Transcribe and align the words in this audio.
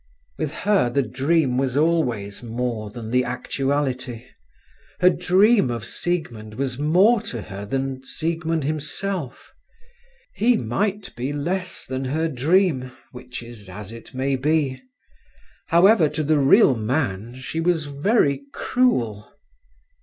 With 0.39 0.51
her 0.65 0.89
the 0.89 1.03
dream 1.03 1.59
was 1.59 1.77
always 1.77 2.41
more 2.41 2.89
than 2.89 3.11
the 3.11 3.23
actuality. 3.23 4.25
Her 4.99 5.11
dream 5.11 5.69
of 5.69 5.85
Siegmund 5.85 6.55
was 6.55 6.79
more 6.79 7.21
to 7.21 7.39
her 7.43 7.67
than 7.67 8.03
Siegmund 8.03 8.63
himself. 8.63 9.53
He 10.33 10.57
might 10.57 11.15
be 11.15 11.31
less 11.31 11.85
than 11.85 12.05
her 12.05 12.27
dream, 12.27 12.91
which 13.11 13.43
is 13.43 13.69
as 13.69 13.91
it 13.91 14.15
may 14.15 14.35
be. 14.35 14.81
However, 15.67 16.09
to 16.09 16.23
the 16.23 16.39
real 16.39 16.75
man 16.75 17.35
she 17.35 17.59
was 17.59 17.85
very 17.85 18.41
cruel. 18.55 19.31